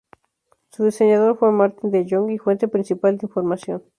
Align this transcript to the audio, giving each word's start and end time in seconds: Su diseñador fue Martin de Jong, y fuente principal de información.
Su 0.71 0.83
diseñador 0.85 1.37
fue 1.37 1.51
Martin 1.51 1.91
de 1.91 2.07
Jong, 2.09 2.31
y 2.31 2.39
fuente 2.39 2.67
principal 2.67 3.19
de 3.19 3.27
información. 3.27 3.83